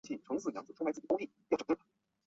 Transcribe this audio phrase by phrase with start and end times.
[0.25, 0.73] 后赴上海
[1.07, 1.31] 谋职。